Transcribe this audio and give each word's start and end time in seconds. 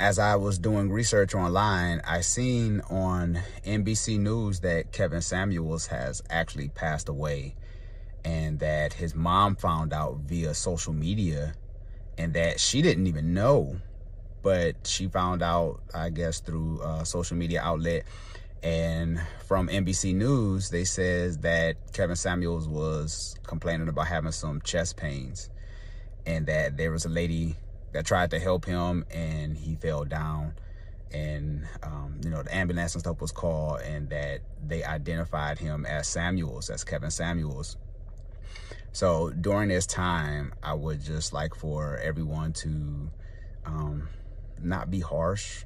as 0.00 0.18
I 0.18 0.34
was 0.34 0.58
doing 0.58 0.90
research 0.90 1.34
online, 1.34 2.00
I 2.06 2.22
seen 2.22 2.80
on 2.88 3.38
NBC 3.66 4.18
News 4.18 4.60
that 4.60 4.92
Kevin 4.92 5.20
Samuels 5.20 5.86
has 5.88 6.22
actually 6.30 6.70
passed 6.70 7.10
away 7.10 7.54
and 8.24 8.58
that 8.60 8.94
his 8.94 9.14
mom 9.14 9.56
found 9.56 9.92
out 9.92 10.20
via 10.20 10.54
social 10.54 10.94
media 10.94 11.52
and 12.16 12.32
that 12.32 12.58
she 12.58 12.80
didn't 12.80 13.06
even 13.06 13.34
know 13.34 13.76
but 14.42 14.74
she 14.86 15.06
found 15.06 15.42
out 15.42 15.80
i 15.94 16.08
guess 16.08 16.40
through 16.40 16.80
a 16.82 17.04
social 17.04 17.36
media 17.36 17.60
outlet. 17.62 18.04
And 18.62 19.20
from 19.46 19.68
nbc 19.68 20.14
news 20.14 20.68
they 20.68 20.84
says 20.84 21.38
that 21.38 21.76
kevin 21.92 22.16
samuels 22.16 22.68
was 22.68 23.36
complaining 23.42 23.88
about 23.88 24.06
having 24.06 24.32
some 24.32 24.60
chest 24.62 24.96
pains 24.98 25.48
and 26.26 26.46
that 26.46 26.76
there 26.76 26.90
was 26.90 27.06
a 27.06 27.08
lady 27.08 27.56
that 27.92 28.06
tried 28.06 28.30
to 28.30 28.38
help 28.38 28.64
him 28.64 29.04
and 29.10 29.56
he 29.56 29.74
fell 29.76 30.04
down 30.04 30.54
and 31.12 31.66
um, 31.82 32.20
you 32.22 32.30
know 32.30 32.42
the 32.42 32.54
ambulance 32.54 32.94
and 32.94 33.02
stuff 33.02 33.20
was 33.20 33.32
called 33.32 33.80
and 33.80 34.10
that 34.10 34.40
they 34.66 34.84
identified 34.84 35.58
him 35.58 35.84
as 35.84 36.06
samuels 36.06 36.70
as 36.70 36.84
kevin 36.84 37.10
samuels 37.10 37.76
so 38.92 39.30
during 39.30 39.68
this 39.68 39.86
time, 39.86 40.52
I 40.62 40.74
would 40.74 41.00
just 41.00 41.32
like 41.32 41.54
for 41.54 41.96
everyone 41.98 42.52
to 42.54 43.10
um, 43.64 44.08
not 44.60 44.90
be 44.90 45.00
harsh, 45.00 45.64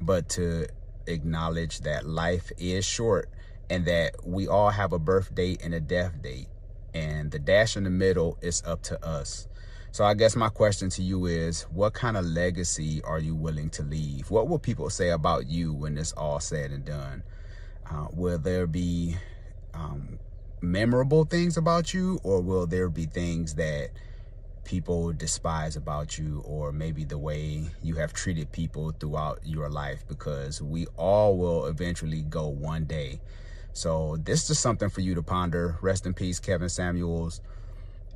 but 0.00 0.28
to 0.30 0.66
acknowledge 1.06 1.80
that 1.80 2.06
life 2.06 2.50
is 2.58 2.84
short 2.84 3.28
and 3.70 3.84
that 3.86 4.26
we 4.26 4.48
all 4.48 4.70
have 4.70 4.92
a 4.92 4.98
birth 4.98 5.34
date 5.34 5.60
and 5.62 5.72
a 5.74 5.80
death 5.80 6.20
date. 6.22 6.48
And 6.92 7.30
the 7.30 7.38
dash 7.38 7.76
in 7.76 7.84
the 7.84 7.90
middle 7.90 8.36
is 8.40 8.62
up 8.66 8.82
to 8.84 9.04
us. 9.04 9.48
So 9.94 10.04
I 10.04 10.14
guess 10.14 10.34
my 10.34 10.48
question 10.48 10.90
to 10.90 11.02
you 11.02 11.26
is 11.26 11.62
what 11.70 11.94
kind 11.94 12.16
of 12.16 12.24
legacy 12.24 13.00
are 13.02 13.20
you 13.20 13.36
willing 13.36 13.70
to 13.70 13.84
leave? 13.84 14.28
What 14.28 14.48
will 14.48 14.58
people 14.58 14.90
say 14.90 15.10
about 15.10 15.46
you 15.46 15.72
when 15.72 15.96
it's 15.96 16.10
all 16.14 16.40
said 16.40 16.72
and 16.72 16.84
done? 16.84 17.22
Uh, 17.88 18.08
will 18.12 18.38
there 18.38 18.66
be 18.66 19.14
um, 19.72 20.18
memorable 20.60 21.24
things 21.24 21.56
about 21.56 21.94
you 21.94 22.18
or 22.24 22.40
will 22.40 22.66
there 22.66 22.88
be 22.88 23.06
things 23.06 23.54
that 23.54 23.90
people 24.64 25.12
despise 25.12 25.76
about 25.76 26.18
you 26.18 26.42
or 26.44 26.72
maybe 26.72 27.04
the 27.04 27.16
way 27.16 27.64
you 27.80 27.94
have 27.94 28.12
treated 28.12 28.50
people 28.50 28.90
throughout 28.98 29.38
your 29.44 29.68
life 29.70 30.04
because 30.08 30.60
we 30.60 30.88
all 30.96 31.38
will 31.38 31.66
eventually 31.66 32.22
go 32.22 32.48
one 32.48 32.84
day 32.84 33.20
so 33.74 34.16
this 34.24 34.50
is 34.50 34.58
something 34.58 34.88
for 34.88 35.02
you 35.02 35.14
to 35.14 35.22
ponder 35.22 35.78
rest 35.82 36.06
in 36.06 36.14
peace 36.14 36.40
kevin 36.40 36.68
samuels 36.68 37.42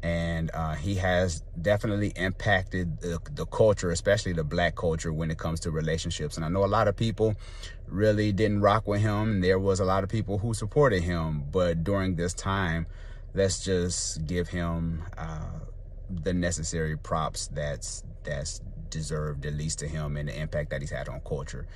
and 0.02 0.50
uh, 0.54 0.74
he 0.74 0.94
has 0.96 1.42
definitely 1.60 2.12
impacted 2.16 3.00
the, 3.00 3.18
the 3.34 3.46
culture, 3.46 3.90
especially 3.90 4.32
the 4.32 4.44
black 4.44 4.76
culture, 4.76 5.12
when 5.12 5.30
it 5.30 5.38
comes 5.38 5.60
to 5.60 5.70
relationships. 5.70 6.36
And 6.36 6.44
I 6.44 6.48
know 6.48 6.64
a 6.64 6.66
lot 6.66 6.88
of 6.88 6.96
people 6.96 7.34
really 7.86 8.32
didn't 8.32 8.60
rock 8.60 8.86
with 8.86 9.00
him, 9.00 9.30
and 9.30 9.44
there 9.44 9.58
was 9.58 9.80
a 9.80 9.84
lot 9.84 10.04
of 10.04 10.10
people 10.10 10.38
who 10.38 10.54
supported 10.54 11.02
him. 11.02 11.44
But 11.50 11.84
during 11.84 12.16
this 12.16 12.34
time, 12.34 12.86
let's 13.34 13.64
just 13.64 14.26
give 14.26 14.48
him 14.48 15.02
uh, 15.16 15.60
the 16.10 16.32
necessary 16.32 16.96
props 16.96 17.48
that's 17.48 18.04
that's 18.24 18.60
deserved, 18.90 19.46
at 19.46 19.54
least 19.54 19.80
to 19.80 19.88
him, 19.88 20.16
and 20.16 20.28
the 20.28 20.40
impact 20.40 20.70
that 20.70 20.80
he's 20.80 20.90
had 20.90 21.08
on 21.08 21.20
culture. 21.20 21.66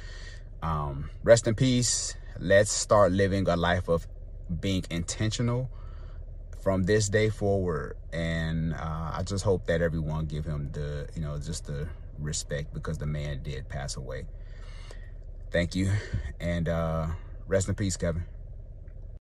Um, 0.63 1.11
rest 1.25 1.47
in 1.47 1.55
peace. 1.55 2.15
Let's 2.39 2.71
start 2.71 3.13
living 3.13 3.49
a 3.49 3.57
life 3.57 3.89
of 3.89 4.07
being 4.61 4.85
intentional 4.91 5.71
from 6.63 6.85
this 6.85 7.09
day 7.09 7.29
forward. 7.29 7.97
And 8.13 8.73
uh, 8.75 9.11
I 9.15 9.23
just 9.25 9.45
hope 9.45 9.67
that 9.67 9.83
everyone 9.83 10.27
give 10.27 10.45
him 10.45 10.71
the, 10.73 11.09
you 11.15 11.21
know, 11.21 11.37
just 11.39 11.67
the 11.67 11.89
respect 12.19 12.73
because 12.73 12.99
the 12.99 13.07
man 13.07 13.43
did 13.43 13.69
pass 13.69 13.97
away. 13.97 14.27
Thank 15.51 15.75
you. 15.75 15.91
And 16.41 16.69
uh, 16.69 17.09
rest 17.47 17.69
in 17.69 17.75
peace, 17.75 17.97
Kevin. 17.97 18.25